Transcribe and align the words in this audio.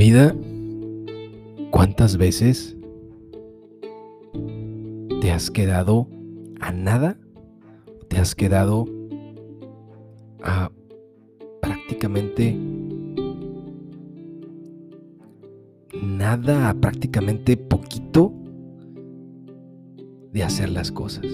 vida, 0.00 0.34
¿cuántas 1.70 2.16
veces 2.16 2.74
te 5.20 5.30
has 5.30 5.50
quedado 5.50 6.08
a 6.58 6.72
nada? 6.72 7.18
¿Te 8.08 8.16
has 8.16 8.34
quedado 8.34 8.86
a 10.42 10.72
prácticamente 11.60 12.56
nada, 16.02 16.70
a 16.70 16.74
prácticamente 16.80 17.58
poquito 17.58 18.32
de 20.32 20.42
hacer 20.42 20.70
las 20.70 20.90
cosas? 20.90 21.26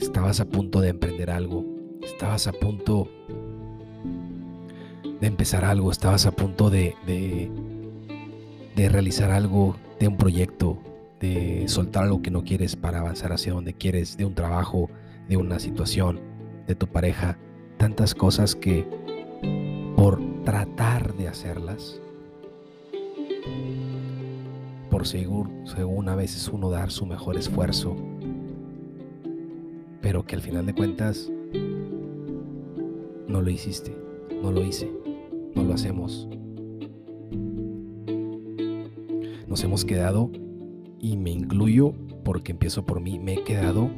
Estabas 0.00 0.40
a 0.40 0.46
punto 0.46 0.80
de 0.80 0.88
emprender 0.88 1.30
algo, 1.30 1.64
estabas 2.02 2.48
a 2.48 2.52
punto 2.52 3.08
de 5.24 5.28
empezar 5.28 5.64
algo, 5.64 5.90
estabas 5.90 6.26
a 6.26 6.32
punto 6.32 6.68
de, 6.68 6.94
de, 7.06 8.88
realizar 8.90 9.30
algo, 9.30 9.74
de 9.98 10.06
un 10.06 10.18
proyecto, 10.18 10.76
de 11.18 11.64
soltar 11.66 12.02
algo 12.04 12.20
que 12.20 12.30
no 12.30 12.44
quieres 12.44 12.76
para 12.76 12.98
avanzar 12.98 13.32
hacia 13.32 13.54
donde 13.54 13.72
quieres, 13.72 14.18
de 14.18 14.26
un 14.26 14.34
trabajo, 14.34 14.90
de 15.26 15.38
una 15.38 15.60
situación, 15.60 16.20
de 16.66 16.74
tu 16.74 16.88
pareja, 16.88 17.38
tantas 17.78 18.14
cosas 18.14 18.54
que 18.54 18.86
por 19.96 20.20
tratar 20.44 21.14
de 21.14 21.28
hacerlas, 21.28 22.02
por 24.90 25.06
seguro, 25.06 25.50
según 25.64 26.10
a 26.10 26.16
veces 26.16 26.48
uno 26.48 26.68
dar 26.68 26.90
su 26.90 27.06
mejor 27.06 27.38
esfuerzo, 27.38 27.96
pero 30.02 30.26
que 30.26 30.34
al 30.34 30.42
final 30.42 30.66
de 30.66 30.74
cuentas 30.74 31.30
no 33.26 33.40
lo 33.40 33.48
hiciste, 33.48 33.96
no 34.42 34.52
lo 34.52 34.62
hice 34.62 35.03
no 35.54 35.64
lo 35.64 35.74
hacemos. 35.74 36.28
Nos 39.46 39.62
hemos 39.62 39.84
quedado, 39.84 40.30
y 41.00 41.16
me 41.16 41.30
incluyo 41.30 41.92
porque 42.24 42.52
empiezo 42.52 42.84
por 42.86 43.00
mí, 43.00 43.18
me 43.18 43.34
he 43.34 43.44
quedado 43.44 43.90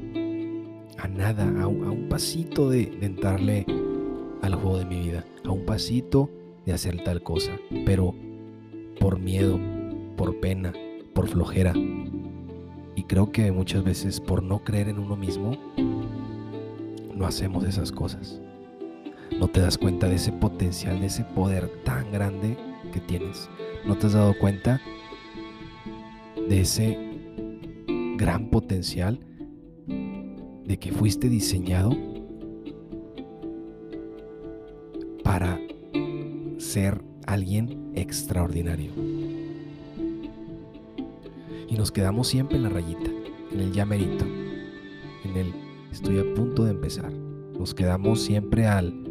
a 0.98 1.08
nada, 1.08 1.62
a 1.62 1.66
un, 1.66 2.08
pasito 2.08 2.68
de, 2.68 2.86
de 2.86 3.06
entrarle 3.06 3.64
al 4.42 4.54
juego 4.54 4.78
de 4.78 4.84
mi 4.84 5.00
vida, 5.00 5.24
a 5.44 5.50
un 5.50 5.64
pasito 5.64 6.30
de 6.64 6.72
hacer 6.72 7.02
tal 7.04 7.22
cosa, 7.22 7.52
pero 7.84 8.14
por 8.98 9.18
miedo, 9.18 9.58
por 10.16 10.40
pena, 10.40 10.72
por 11.14 11.28
flojera. 11.28 11.72
Y 12.96 13.02
creo 13.04 13.30
que 13.30 13.52
muchas 13.52 13.84
veces 13.84 14.20
por 14.20 14.42
no 14.42 14.64
creer 14.64 14.88
en 14.88 14.98
uno 14.98 15.16
mismo, 15.16 15.52
no 17.14 17.26
hacemos 17.26 17.64
esas 17.64 17.92
cosas 17.92 18.40
no 19.38 19.48
te 19.48 19.60
das 19.60 19.78
cuenta 19.78 20.08
de 20.08 20.16
ese 20.16 20.32
potencial, 20.32 21.00
de 21.00 21.06
ese 21.06 21.24
poder 21.24 21.68
tan 21.84 22.10
grande 22.12 22.56
que 22.92 23.00
tienes. 23.00 23.48
No 23.86 23.96
te 23.96 24.06
has 24.06 24.14
dado 24.14 24.34
cuenta 24.38 24.80
de 26.48 26.60
ese 26.60 26.98
gran 28.16 28.48
potencial 28.50 29.20
de 29.86 30.78
que 30.78 30.92
fuiste 30.92 31.28
diseñado 31.28 31.96
para 35.22 35.60
ser 36.58 37.02
alguien 37.26 37.92
extraordinario. 37.94 38.92
Y 41.68 41.76
nos 41.76 41.90
quedamos 41.92 42.28
siempre 42.28 42.56
en 42.56 42.62
la 42.62 42.68
rayita, 42.68 43.10
en 43.52 43.60
el 43.60 43.72
llamerito, 43.72 44.24
en 45.24 45.36
el 45.36 45.52
estoy 45.90 46.18
a 46.18 46.34
punto 46.34 46.64
de 46.64 46.70
empezar. 46.70 47.12
Nos 47.12 47.74
quedamos 47.74 48.20
siempre 48.20 48.66
al 48.66 49.05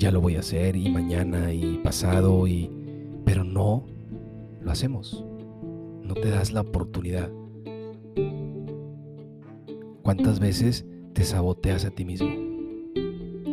ya 0.00 0.10
lo 0.10 0.22
voy 0.22 0.36
a 0.36 0.40
hacer 0.40 0.76
y 0.76 0.88
mañana 0.88 1.52
y 1.52 1.76
pasado 1.84 2.46
y 2.46 2.70
pero 3.26 3.44
no 3.44 3.84
lo 4.62 4.70
hacemos. 4.70 5.22
No 6.02 6.14
te 6.14 6.30
das 6.30 6.52
la 6.52 6.62
oportunidad. 6.62 7.30
¿Cuántas 10.02 10.40
veces 10.40 10.86
te 11.12 11.22
saboteas 11.22 11.84
a 11.84 11.90
ti 11.90 12.06
mismo? 12.06 12.30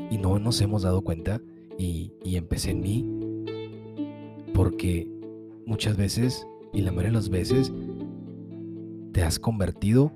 Y 0.09 0.17
no 0.17 0.39
nos 0.39 0.61
hemos 0.61 0.83
dado 0.83 1.01
cuenta 1.01 1.41
y, 1.77 2.13
y 2.23 2.37
empecé 2.37 2.71
en 2.71 2.79
mí 2.79 3.05
porque 4.53 5.05
muchas 5.65 5.97
veces 5.97 6.47
y 6.71 6.79
la 6.79 6.91
mayoría 6.91 7.09
de 7.09 7.15
las 7.15 7.29
veces 7.29 7.73
te 9.11 9.21
has 9.21 9.37
convertido 9.37 10.13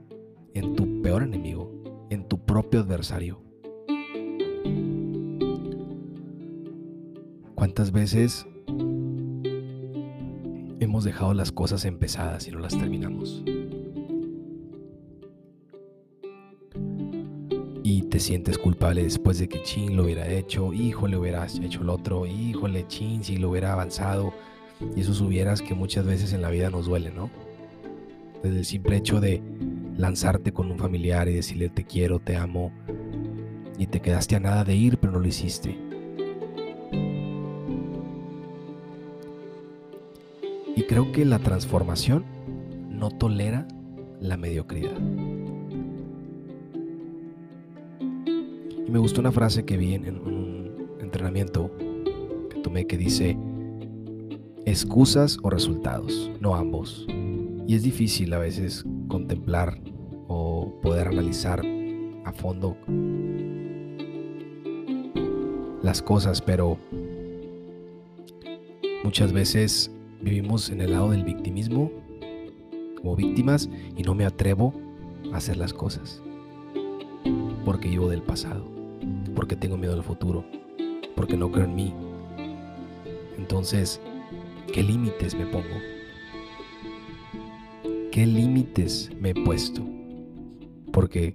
en 0.54 0.78
tu 0.78 1.02
peor 1.02 1.24
enemigo, 1.24 1.70
en 2.10 2.26
tu 2.26 2.40
propio 2.46 2.80
adversario. 2.80 3.51
¿Cuántas 7.62 7.92
veces 7.92 8.48
hemos 10.80 11.04
dejado 11.04 11.36
las 11.36 11.52
cosas 11.52 11.86
empezadas 11.86 12.48
y 12.48 12.52
no 12.52 12.58
las 12.58 12.76
terminamos? 12.76 13.44
Y 17.84 18.02
te 18.10 18.20
sientes 18.20 18.58
culpable 18.58 19.04
después 19.04 19.38
de 19.38 19.48
que 19.48 19.62
chin 19.62 19.96
lo 19.96 20.06
hubiera 20.06 20.28
hecho, 20.28 20.74
híjole 20.74 21.18
hubieras 21.18 21.60
hecho 21.60 21.84
lo 21.84 21.94
otro, 21.94 22.26
híjole 22.26 22.88
chin 22.88 23.24
si 23.24 23.38
lo 23.38 23.52
hubiera 23.52 23.74
avanzado. 23.74 24.34
Y 24.96 25.02
esos 25.02 25.22
hubieras 25.22 25.62
que 25.62 25.76
muchas 25.76 26.04
veces 26.04 26.34
en 26.34 26.42
la 26.42 26.50
vida 26.50 26.72
nos 26.72 26.88
duele, 26.88 27.12
¿no? 27.12 27.30
Desde 28.42 28.58
el 28.58 28.66
simple 28.66 28.98
hecho 28.98 29.22
de 29.22 29.40
lanzarte 29.98 30.52
con 30.52 30.72
un 30.72 30.80
familiar 30.80 31.30
y 31.30 31.36
decirle 31.36 31.70
te 31.70 31.84
quiero, 31.84 32.18
te 32.18 32.38
amo, 32.38 32.72
y 33.78 33.86
te 33.86 34.00
quedaste 34.00 34.36
a 34.36 34.40
nada 34.40 34.64
de 34.64 34.76
ir, 34.76 34.98
pero 34.98 35.14
no 35.14 35.20
lo 35.20 35.28
hiciste 35.28 35.91
Y 40.76 40.84
creo 40.84 41.12
que 41.12 41.26
la 41.26 41.40
transformación 41.40 42.26
no 42.90 43.10
tolera 43.10 43.68
la 44.20 44.38
mediocridad. 44.38 44.98
Y 48.00 48.92
me 48.92 49.00
gustó 49.00 49.22
una 49.22 49.32
frase 49.32 49.66
que 49.66 49.78
vi 49.78 49.96
en, 49.96 50.18
un 50.18 50.98
entrenamiento 51.02 51.72
que 52.50 52.60
tomé 52.62 52.88
que 52.88 52.98
dice, 52.98 53.38
excusas 54.66 55.38
o 55.42 55.50
resultados, 55.50 56.32
no 56.40 56.56
ambos. 56.56 57.06
Y 57.68 57.76
es 57.76 57.84
difícil 57.84 58.34
a 58.34 58.40
veces 58.40 58.86
contemplar 59.08 59.80
o 60.28 60.80
poder 60.82 61.08
analizar 61.08 61.62
a 62.24 62.32
fondo 62.32 62.78
las 65.82 66.02
cosas, 66.02 66.42
pero 66.42 66.78
muchas 69.04 69.34
veces 69.34 69.92
Vivimos 70.22 70.70
en 70.70 70.82
el 70.82 70.92
lado 70.92 71.12
del 71.12 71.24
victimismo 71.24 71.92
como 72.98 73.16
víctimas 73.16 73.70
y 73.98 74.04
no 74.04 74.14
me 74.14 74.26
atrevo 74.26 74.74
a 75.34 75.38
hacer 75.38 75.58
las 75.58 75.74
cosas. 75.74 76.22
Porque 77.66 77.90
vivo 77.90 78.08
del 78.10 78.22
pasado, 78.22 78.66
porque 79.36 79.56
tengo 79.56 79.78
miedo 79.78 79.94
al 79.94 80.04
futuro, 80.04 80.46
porque 81.16 81.38
no 81.38 81.52
creo 81.52 81.66
en 81.66 81.76
mí. 81.76 81.94
Entonces, 83.38 84.00
¿qué 84.72 84.84
límites 84.84 85.36
me 85.36 85.48
pongo? 85.48 85.66
¿Qué 88.12 88.26
límites 88.26 89.10
me 89.20 89.32
he 89.32 89.34
puesto? 89.34 89.82
Porque 90.92 91.34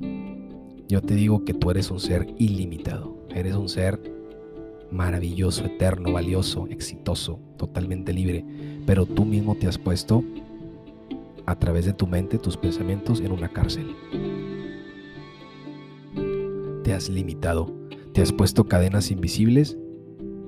yo 0.89 1.03
te 1.03 1.15
digo 1.15 1.45
que 1.45 1.55
tú 1.55 1.71
eres 1.71 1.91
un 1.91 1.99
ser 1.99 2.33
ilimitado, 2.39 3.17
eres 3.35 3.55
un 3.57 3.69
ser 3.69 4.01
maravilloso, 4.91 5.65
eterno, 5.65 6.13
valioso, 6.13 6.67
exitoso, 6.69 7.41
totalmente 7.57 8.13
libre, 8.13 8.45
pero 8.87 9.05
tú 9.05 9.25
mismo 9.25 9.57
te 9.57 9.67
has 9.67 9.77
puesto 9.77 10.25
a 11.45 11.57
través 11.57 11.85
de 11.85 11.93
tu 11.93 12.07
mente, 12.07 12.39
tus 12.39 12.57
pensamientos, 12.57 13.21
en 13.21 13.33
una 13.33 13.49
cárcel. 13.49 13.95
Te 16.83 16.93
has 16.93 17.09
limitado, 17.09 17.73
te 18.13 18.23
has 18.23 18.33
puesto 18.33 18.65
cadenas 18.65 19.11
invisibles 19.11 19.77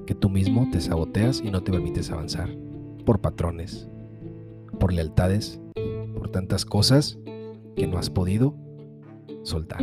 que 0.07 0.15
tú 0.15 0.31
mismo 0.31 0.69
te 0.73 0.81
saboteas 0.81 1.43
y 1.45 1.51
no 1.51 1.63
te 1.63 1.73
permites 1.73 2.11
avanzar 2.11 2.49
por 3.05 3.21
patrones, 3.21 3.89
por 4.79 4.93
lealtades, 4.93 5.61
por 6.17 6.31
tantas 6.31 6.65
cosas 6.65 7.19
que 7.77 7.87
no 7.87 7.99
has 7.99 8.09
podido 8.09 8.55
soltar 9.43 9.83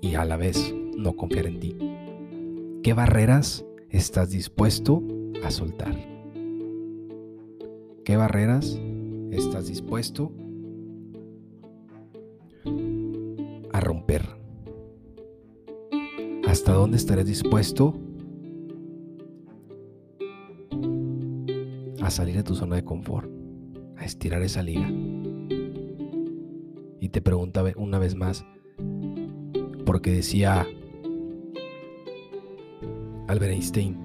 y 0.00 0.14
a 0.16 0.24
la 0.24 0.36
vez 0.36 0.74
no 0.96 1.14
confiar 1.14 1.46
en 1.46 1.60
ti. 1.60 1.76
¿Qué 2.82 2.92
barreras 2.92 3.64
estás 3.90 4.30
dispuesto 4.30 5.02
a 5.44 5.50
soltar? 5.50 6.11
¿Qué 8.04 8.16
barreras 8.16 8.80
estás 9.30 9.68
dispuesto 9.68 10.32
a 13.72 13.80
romper? 13.80 14.26
¿Hasta 16.48 16.72
dónde 16.72 16.96
estarás 16.96 17.26
dispuesto 17.26 17.94
a 22.02 22.10
salir 22.10 22.34
de 22.34 22.42
tu 22.42 22.56
zona 22.56 22.74
de 22.74 22.84
confort? 22.84 23.30
A 23.96 24.04
estirar 24.04 24.42
esa 24.42 24.64
liga. 24.64 24.90
Y 26.98 27.08
te 27.10 27.22
preguntaba 27.22 27.70
una 27.76 28.00
vez 28.00 28.16
más, 28.16 28.44
porque 29.86 30.10
decía 30.10 30.66
Albert 33.28 33.52
Einstein, 33.52 33.96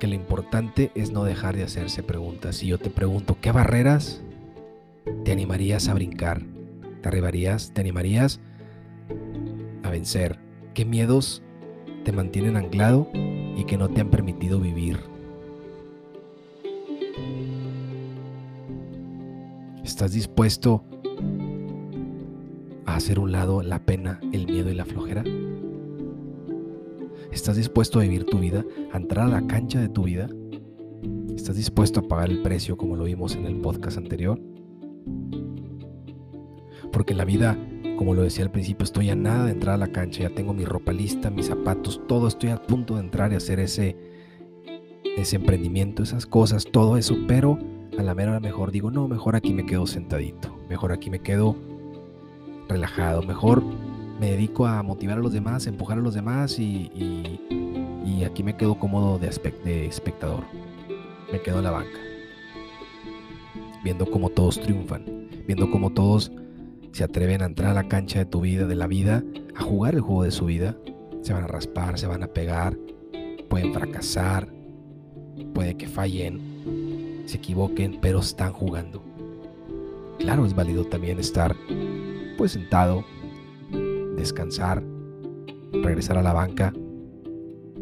que 0.00 0.08
lo 0.08 0.14
importante 0.14 0.90
es 0.96 1.12
no 1.12 1.22
dejar 1.22 1.54
de 1.54 1.62
hacerse 1.62 2.02
preguntas. 2.02 2.56
Si 2.56 2.66
yo 2.66 2.78
te 2.78 2.90
pregunto, 2.90 3.36
¿qué 3.40 3.52
barreras 3.52 4.22
te 5.24 5.30
animarías 5.30 5.88
a 5.88 5.94
brincar? 5.94 6.42
¿Te 7.02 7.08
arribarías? 7.08 7.70
¿Te 7.72 7.82
animarías 7.82 8.40
a 9.84 9.90
vencer? 9.90 10.40
¿Qué 10.74 10.84
miedos 10.84 11.42
te 12.04 12.12
mantienen 12.12 12.56
anclado 12.56 13.10
y 13.14 13.64
que 13.64 13.76
no 13.76 13.90
te 13.90 14.00
han 14.00 14.10
permitido 14.10 14.58
vivir? 14.58 14.98
¿Estás 19.84 20.12
dispuesto 20.12 20.82
a 22.86 22.96
hacer 22.96 23.18
un 23.18 23.32
lado 23.32 23.62
la 23.62 23.80
pena, 23.80 24.18
el 24.32 24.46
miedo 24.46 24.70
y 24.70 24.74
la 24.74 24.86
flojera? 24.86 25.24
¿Estás 27.32 27.56
dispuesto 27.56 28.00
a 28.00 28.02
vivir 28.02 28.24
tu 28.24 28.40
vida, 28.40 28.64
a 28.92 28.96
entrar 28.96 29.26
a 29.26 29.40
la 29.40 29.46
cancha 29.46 29.80
de 29.80 29.88
tu 29.88 30.02
vida? 30.02 30.28
¿Estás 31.34 31.54
dispuesto 31.54 32.00
a 32.00 32.08
pagar 32.08 32.28
el 32.28 32.42
precio 32.42 32.76
como 32.76 32.96
lo 32.96 33.04
vimos 33.04 33.36
en 33.36 33.46
el 33.46 33.60
podcast 33.60 33.98
anterior? 33.98 34.40
Porque 36.92 37.14
la 37.14 37.24
vida, 37.24 37.56
como 37.96 38.14
lo 38.14 38.22
decía 38.22 38.44
al 38.44 38.50
principio, 38.50 38.82
estoy 38.82 39.10
a 39.10 39.14
nada 39.14 39.44
de 39.44 39.52
entrar 39.52 39.76
a 39.76 39.78
la 39.78 39.92
cancha, 39.92 40.22
ya 40.22 40.34
tengo 40.34 40.52
mi 40.52 40.64
ropa 40.64 40.92
lista, 40.92 41.30
mis 41.30 41.46
zapatos, 41.46 42.02
todo, 42.08 42.26
estoy 42.26 42.50
a 42.50 42.60
punto 42.60 42.96
de 42.96 43.02
entrar 43.02 43.32
y 43.32 43.36
hacer 43.36 43.60
ese, 43.60 43.96
ese 45.16 45.36
emprendimiento, 45.36 46.02
esas 46.02 46.26
cosas, 46.26 46.66
todo 46.72 46.96
eso, 46.96 47.16
pero 47.28 47.60
a 47.96 48.02
la 48.02 48.14
mera 48.16 48.40
mejor 48.40 48.72
digo, 48.72 48.90
no, 48.90 49.06
mejor 49.06 49.36
aquí 49.36 49.54
me 49.54 49.66
quedo 49.66 49.86
sentadito, 49.86 50.58
mejor 50.68 50.90
aquí 50.90 51.10
me 51.10 51.20
quedo 51.20 51.54
relajado, 52.68 53.22
mejor 53.22 53.62
me 54.20 54.32
dedico 54.32 54.66
a 54.66 54.82
motivar 54.82 55.16
a 55.16 55.20
los 55.22 55.32
demás, 55.32 55.66
a 55.66 55.70
empujar 55.70 55.98
a 55.98 56.02
los 56.02 56.12
demás 56.12 56.58
y, 56.58 56.90
y, 56.94 58.24
aquí 58.24 58.42
me 58.42 58.54
quedo 58.54 58.78
cómodo 58.78 59.18
de, 59.18 59.30
de 59.64 59.86
espectador, 59.86 60.44
me 61.32 61.40
quedo 61.40 61.58
en 61.58 61.64
la 61.64 61.70
banca, 61.70 61.98
viendo 63.82 64.04
cómo 64.10 64.28
todos 64.28 64.60
triunfan, 64.60 65.26
viendo 65.46 65.70
cómo 65.70 65.90
todos 65.90 66.30
se 66.92 67.02
atreven 67.02 67.40
a 67.40 67.46
entrar 67.46 67.70
a 67.70 67.74
la 67.74 67.88
cancha 67.88 68.18
de 68.18 68.26
tu 68.26 68.42
vida, 68.42 68.66
de 68.66 68.74
la 68.74 68.86
vida, 68.86 69.24
a 69.56 69.62
jugar 69.62 69.94
el 69.94 70.02
juego 70.02 70.24
de 70.24 70.32
su 70.32 70.44
vida, 70.44 70.76
se 71.22 71.32
van 71.32 71.44
a 71.44 71.46
raspar, 71.46 71.98
se 71.98 72.06
van 72.06 72.22
a 72.22 72.26
pegar, 72.26 72.76
pueden 73.48 73.72
fracasar, 73.72 74.52
puede 75.54 75.78
que 75.78 75.88
fallen, 75.88 77.22
se 77.24 77.38
equivoquen, 77.38 77.98
pero 78.02 78.20
están 78.20 78.52
jugando. 78.52 79.02
Claro, 80.18 80.44
es 80.44 80.54
válido 80.54 80.84
también 80.84 81.18
estar 81.18 81.56
pues 82.36 82.52
sentado, 82.52 83.02
descansar, 84.20 84.82
regresar 85.72 86.16
a 86.16 86.22
la 86.22 86.32
banca, 86.32 86.72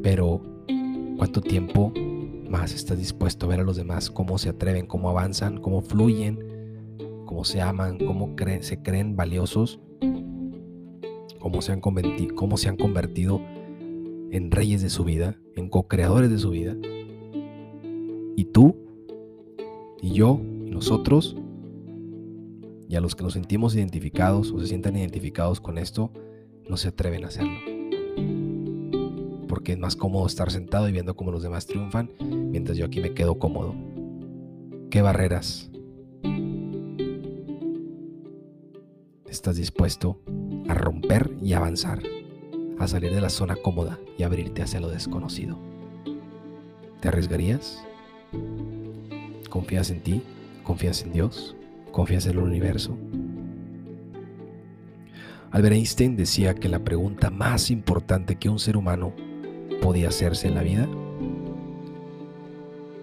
pero 0.03 0.41
¿cuánto 1.17 1.41
tiempo 1.41 1.93
más 2.49 2.73
estás 2.75 2.99
dispuesto 2.99 3.47
a 3.47 3.49
ver 3.51 3.61
a 3.61 3.65
los 3.65 3.77
demás 3.77 4.11
cómo 4.11 4.39
se 4.39 4.49
atreven, 4.49 4.87
cómo 4.87 5.11
avanzan, 5.11 5.59
cómo 5.59 5.83
fluyen, 5.83 6.39
cómo 7.27 7.45
se 7.45 7.61
aman, 7.61 7.99
cómo 7.99 8.35
se 8.61 8.83
creen 8.83 9.17
valiosos, 9.17 9.81
cómo 11.39 11.61
se 11.61 11.73
han 11.73 11.81
convertido, 11.81 12.35
cómo 12.35 12.57
se 12.57 12.69
han 12.69 12.77
convertido 12.77 13.41
en 14.31 14.51
reyes 14.51 14.83
de 14.83 14.91
su 14.91 15.05
vida, 15.05 15.39
en 15.57 15.69
co-creadores 15.69 16.31
de 16.31 16.39
su 16.39 16.51
vida? 16.51 16.77
Y 18.37 18.45
tú 18.47 18.77
y 20.01 20.13
yo 20.13 20.41
y 20.65 20.71
nosotros 20.71 21.37
y 22.89 22.97
a 22.97 23.01
los 23.01 23.15
que 23.15 23.23
nos 23.23 23.35
sentimos 23.35 23.75
identificados 23.75 24.51
o 24.51 24.61
se 24.61 24.67
sientan 24.67 24.97
identificados 24.97 25.61
con 25.61 25.77
esto, 25.77 26.11
no 26.69 26.77
se 26.77 26.89
atreven 26.89 27.25
a 27.25 27.29
hacerlo. 27.29 27.59
Porque 29.49 29.73
es 29.73 29.79
más 29.79 29.97
cómodo 29.97 30.27
estar 30.27 30.51
sentado 30.51 30.89
y 30.89 30.93
viendo 30.93 31.17
cómo 31.17 31.31
los 31.33 31.43
demás 31.43 31.67
triunfan, 31.67 32.11
mientras 32.21 32.77
yo 32.77 32.85
aquí 32.87 33.01
me 33.01 33.15
quedo 33.15 33.39
cómodo. 33.39 33.75
¿Qué 34.91 35.03
barreras 35.03 35.71
estás 39.29 39.57
dispuesto 39.57 40.21
a 40.69 40.75
romper 40.75 41.37
y 41.43 41.55
avanzar? 41.55 42.03
A 42.79 42.87
salir 42.87 43.13
de 43.13 43.21
la 43.21 43.31
zona 43.31 43.57
cómoda 43.57 43.99
y 44.17 44.23
abrirte 44.23 44.63
hacia 44.63 44.81
lo 44.81 44.89
desconocido. 44.89 45.59
¿Te 47.01 47.09
arriesgarías? 47.09 47.83
¿Confías 49.51 49.91
en 49.91 50.03
ti? 50.03 50.23
¿Confías 50.63 51.03
en 51.03 51.13
Dios? 51.13 51.57
¿Confías 51.93 52.27
en 52.27 52.33
el 52.33 52.39
universo? 52.39 52.97
Albert 55.51 55.75
Einstein 55.75 56.17
decía 56.17 56.55
que 56.55 56.69
la 56.69 56.85
pregunta 56.85 57.31
más 57.31 57.71
importante 57.71 58.37
que 58.37 58.51
un 58.51 58.59
ser 58.59 58.77
humano 58.77 59.15
podía 59.81 60.09
hacerse 60.09 60.49
en 60.49 60.55
la 60.55 60.63
vida 60.63 60.87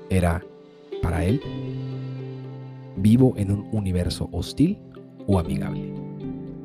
era, 0.09 0.45
para 1.01 1.25
él, 1.25 1.41
¿vivo 2.97 3.33
en 3.37 3.51
un 3.51 3.67
universo 3.71 4.29
hostil 4.31 4.77
o 5.25 5.39
amigable? 5.39 5.91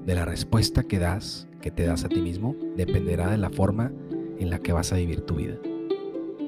De 0.04 0.14
la 0.14 0.26
respuesta 0.26 0.82
que 0.82 0.98
das, 0.98 1.48
que 1.62 1.70
te 1.70 1.86
das 1.86 2.04
a 2.04 2.08
ti 2.08 2.20
mismo, 2.20 2.54
dependerá 2.76 3.30
de 3.30 3.38
la 3.38 3.48
forma 3.48 3.90
en 4.38 4.50
la 4.50 4.58
que 4.58 4.72
vas 4.72 4.92
a 4.92 4.96
vivir 4.96 5.22
tu 5.22 5.36
vida. 5.36 5.56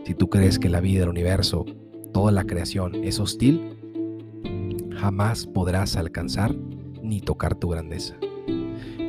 Si 0.04 0.14
tú 0.14 0.28
crees 0.28 0.58
que 0.58 0.68
la 0.68 0.80
vida, 0.80 1.04
el 1.04 1.08
universo, 1.08 1.64
toda 2.12 2.32
la 2.32 2.44
creación 2.44 2.96
es 2.96 3.18
hostil, 3.18 3.78
jamás 4.94 5.46
podrás 5.46 5.96
alcanzar 5.96 6.54
ni 7.02 7.20
tocar 7.20 7.54
tu 7.54 7.70
grandeza. 7.70 8.16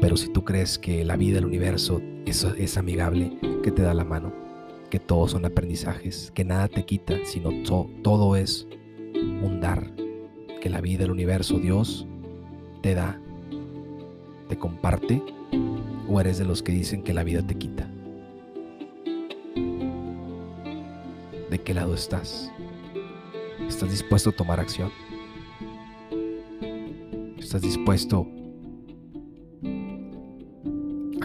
Pero 0.03 0.17
si 0.17 0.27
tú 0.27 0.43
crees 0.43 0.77
que 0.77 1.05
la 1.05 1.15
vida, 1.15 1.39
el 1.39 1.45
universo 1.45 2.01
es, 2.25 2.43
es 2.43 2.77
amigable, 2.77 3.37
que 3.63 3.71
te 3.71 3.83
da 3.83 3.93
la 3.93 4.03
mano, 4.03 4.33
que 4.89 4.99
todos 4.99 5.31
son 5.31 5.45
aprendizajes, 5.45 6.29
que 6.35 6.43
nada 6.43 6.67
te 6.67 6.83
quita, 6.83 7.15
sino 7.23 7.63
todo 8.03 8.35
es 8.35 8.67
un 9.13 9.61
dar, 9.61 9.93
que 10.59 10.69
la 10.69 10.81
vida, 10.81 11.05
el 11.05 11.11
universo, 11.11 11.57
Dios 11.57 12.05
te 12.81 12.95
da, 12.95 13.17
te 14.49 14.57
comparte, 14.57 15.23
o 16.09 16.19
eres 16.19 16.37
de 16.37 16.43
los 16.43 16.61
que 16.61 16.73
dicen 16.73 17.01
que 17.01 17.13
la 17.13 17.23
vida 17.23 17.41
te 17.41 17.55
quita. 17.55 17.89
¿De 21.49 21.61
qué 21.63 21.73
lado 21.73 21.93
estás? 21.93 22.51
¿Estás 23.69 23.89
dispuesto 23.89 24.31
a 24.31 24.33
tomar 24.33 24.59
acción? 24.59 24.91
¿Estás 27.39 27.61
dispuesto 27.61 28.27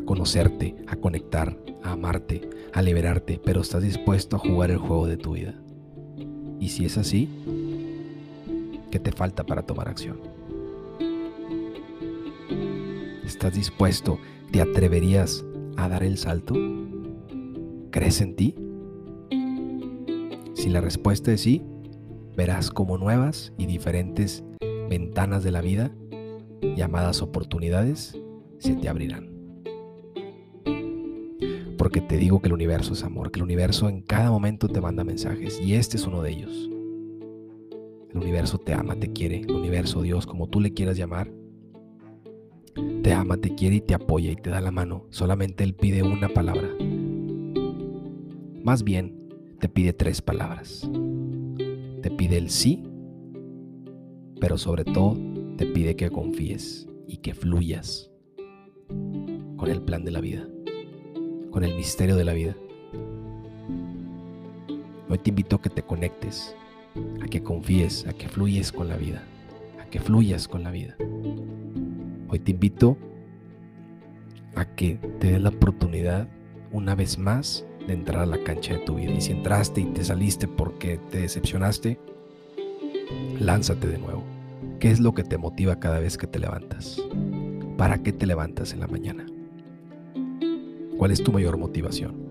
conocerte, 0.08 0.74
a 0.86 0.96
conectar, 0.96 1.54
a 1.82 1.92
amarte, 1.92 2.40
a 2.72 2.80
liberarte, 2.80 3.38
pero 3.44 3.60
estás 3.60 3.82
dispuesto 3.82 4.36
a 4.36 4.38
jugar 4.38 4.70
el 4.70 4.78
juego 4.78 5.06
de 5.06 5.18
tu 5.18 5.32
vida? 5.32 5.54
Y 6.58 6.70
si 6.70 6.86
es 6.86 6.96
así, 6.96 7.28
¿qué 8.90 8.98
te 8.98 9.12
falta 9.12 9.44
para 9.44 9.66
tomar 9.66 9.86
acción? 9.86 10.18
¿Estás 13.22 13.52
dispuesto? 13.52 14.18
¿Te 14.50 14.62
atreverías 14.62 15.44
a 15.76 15.90
dar 15.90 16.02
el 16.02 16.16
salto? 16.16 16.54
¿Crees 17.90 18.22
en 18.22 18.34
ti? 18.34 18.54
Si 20.54 20.70
la 20.70 20.80
respuesta 20.80 21.32
es 21.32 21.42
sí, 21.42 21.62
verás 22.34 22.70
como 22.70 22.96
nuevas 22.96 23.52
y 23.58 23.66
diferentes 23.66 24.42
ventanas 24.88 25.44
de 25.44 25.50
la 25.50 25.60
vida, 25.60 25.90
llamadas 26.78 27.20
oportunidades, 27.20 28.18
se 28.58 28.74
te 28.74 28.88
abrirán. 28.88 29.37
Porque 31.78 32.02
te 32.02 32.18
digo 32.18 32.42
que 32.42 32.48
el 32.48 32.52
universo 32.52 32.92
es 32.92 33.02
amor, 33.04 33.30
que 33.30 33.38
el 33.38 33.44
universo 33.44 33.88
en 33.88 34.02
cada 34.02 34.30
momento 34.30 34.68
te 34.68 34.80
manda 34.80 35.04
mensajes 35.04 35.58
y 35.60 35.74
este 35.74 35.96
es 35.96 36.06
uno 36.06 36.20
de 36.20 36.30
ellos. 36.30 36.70
El 38.10 38.18
universo 38.18 38.58
te 38.58 38.74
ama, 38.74 38.96
te 38.96 39.12
quiere, 39.12 39.40
el 39.40 39.52
universo 39.52 40.02
Dios, 40.02 40.26
como 40.26 40.48
tú 40.48 40.60
le 40.60 40.74
quieras 40.74 40.98
llamar, 40.98 41.32
te 43.02 43.12
ama, 43.12 43.38
te 43.38 43.54
quiere 43.54 43.76
y 43.76 43.80
te 43.80 43.94
apoya 43.94 44.30
y 44.30 44.36
te 44.36 44.50
da 44.50 44.60
la 44.60 44.70
mano. 44.70 45.06
Solamente 45.08 45.64
Él 45.64 45.74
pide 45.74 46.02
una 46.02 46.28
palabra. 46.28 46.68
Más 48.62 48.82
bien, 48.82 49.14
te 49.60 49.68
pide 49.68 49.94
tres 49.94 50.20
palabras 50.20 50.88
te 52.00 52.10
pide 52.10 52.38
el 52.38 52.50
sí, 52.50 52.82
pero 54.40 54.56
sobre 54.56 54.84
todo 54.84 55.16
te 55.56 55.66
pide 55.66 55.96
que 55.96 56.10
confíes 56.10 56.88
y 57.06 57.18
que 57.18 57.34
fluyas 57.34 58.10
con 59.56 59.68
el 59.68 59.82
plan 59.82 60.04
de 60.04 60.12
la 60.12 60.20
vida, 60.20 60.48
con 61.50 61.64
el 61.64 61.74
misterio 61.74 62.16
de 62.16 62.24
la 62.24 62.32
vida. 62.32 62.54
Hoy 65.08 65.18
te 65.18 65.30
invito 65.30 65.56
a 65.56 65.62
que 65.62 65.70
te 65.70 65.82
conectes, 65.82 66.54
a 67.22 67.26
que 67.26 67.42
confíes, 67.42 68.06
a 68.06 68.12
que 68.12 68.28
fluyes 68.28 68.72
con 68.72 68.88
la 68.88 68.96
vida, 68.96 69.24
a 69.80 69.86
que 69.86 70.00
fluyas 70.00 70.48
con 70.48 70.62
la 70.62 70.70
vida. 70.70 70.96
Hoy 72.28 72.38
te 72.40 72.50
invito 72.50 72.98
a 74.54 74.64
que 74.64 74.96
te 75.18 75.32
des 75.32 75.40
la 75.40 75.48
oportunidad 75.48 76.28
una 76.72 76.94
vez 76.94 77.18
más 77.18 77.64
de 77.86 77.94
entrar 77.94 78.22
a 78.22 78.26
la 78.26 78.42
cancha 78.44 78.74
de 78.74 78.80
tu 78.80 78.96
vida. 78.96 79.12
Y 79.12 79.20
si 79.20 79.32
entraste 79.32 79.80
y 79.80 79.86
te 79.86 80.04
saliste 80.04 80.46
porque 80.46 80.98
te 81.10 81.20
decepcionaste, 81.20 81.98
lánzate 83.40 83.86
de 83.86 83.98
nuevo. 83.98 84.24
¿Qué 84.78 84.90
es 84.90 85.00
lo 85.00 85.14
que 85.14 85.24
te 85.24 85.38
motiva 85.38 85.80
cada 85.80 85.98
vez 86.00 86.18
que 86.18 86.26
te 86.26 86.38
levantas? 86.38 87.00
¿Para 87.76 88.02
qué 88.02 88.12
te 88.12 88.26
levantas 88.26 88.72
en 88.72 88.80
la 88.80 88.88
mañana? 88.88 89.27
¿Cuál 90.98 91.12
es 91.12 91.22
tu 91.22 91.32
mayor 91.32 91.56
motivación? 91.56 92.28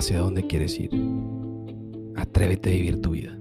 hacia 0.00 0.18
dónde 0.18 0.46
quieres 0.46 0.78
ir. 0.80 0.90
Atrévete 2.16 2.70
a 2.70 2.72
vivir 2.72 3.00
tu 3.02 3.10
vida. 3.10 3.38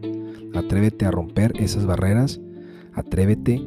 Atrévete 0.53 1.05
a 1.05 1.11
romper 1.11 1.53
esas 1.59 1.85
barreras. 1.85 2.41
Atrévete 2.93 3.61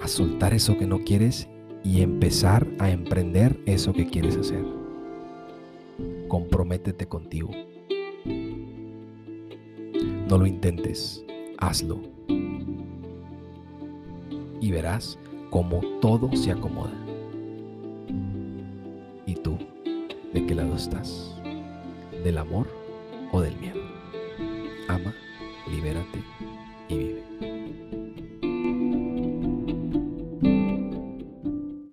a 0.00 0.08
soltar 0.08 0.54
eso 0.54 0.78
que 0.78 0.86
no 0.86 1.00
quieres 1.00 1.48
y 1.84 2.00
empezar 2.00 2.66
a 2.78 2.90
emprender 2.90 3.60
eso 3.66 3.92
que 3.92 4.06
quieres 4.06 4.36
hacer. 4.36 4.64
Comprométete 6.28 7.06
contigo. 7.06 7.50
No 10.28 10.38
lo 10.38 10.46
intentes, 10.46 11.24
hazlo. 11.58 12.00
Y 14.60 14.70
verás 14.70 15.18
cómo 15.50 15.80
todo 16.00 16.34
se 16.34 16.52
acomoda. 16.52 17.09
¿De 20.32 20.46
qué 20.46 20.54
lado 20.54 20.76
estás? 20.76 21.34
¿Del 22.22 22.38
amor 22.38 22.68
o 23.32 23.40
del 23.40 23.56
miedo? 23.56 23.80
Ama, 24.86 25.12
libérate. 25.68 26.22